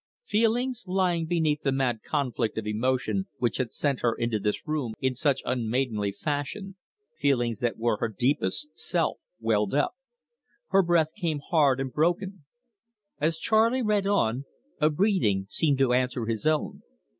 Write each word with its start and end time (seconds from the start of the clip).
Feelings 0.25 0.85
lying 0.87 1.27
beneath 1.27 1.61
the 1.61 1.71
mad 1.71 1.99
conflict 2.01 2.57
of 2.57 2.65
emotion 2.65 3.27
which 3.37 3.57
had 3.57 3.71
sent 3.71 3.99
her 3.99 4.15
into 4.15 4.39
this 4.39 4.67
room 4.67 4.93
in 4.99 5.13
such 5.13 5.43
unmaidenly 5.45 6.11
fashion 6.11 6.75
feelings 7.19 7.59
that 7.59 7.77
were 7.77 7.97
her 7.97 8.07
deepest 8.07 8.69
self 8.79 9.19
welled 9.39 9.75
up. 9.75 9.93
Her 10.69 10.81
breath 10.81 11.13
came 11.15 11.37
hard 11.37 11.79
and 11.79 11.93
broken. 11.93 12.45
As 13.19 13.37
Charley 13.37 13.83
read 13.83 14.07
on, 14.07 14.45
a 14.79 14.89
breathing 14.89 15.45
seemed 15.49 15.77
to 15.77 15.93
answer 15.93 16.25
his 16.25 16.47
own. 16.47 16.81